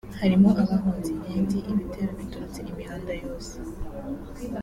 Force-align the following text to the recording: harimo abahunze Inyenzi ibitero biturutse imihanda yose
harimo 0.21 0.49
abahunze 0.61 1.09
Inyenzi 1.15 1.57
ibitero 1.71 2.11
biturutse 2.19 2.59
imihanda 2.71 3.11
yose 3.23 3.53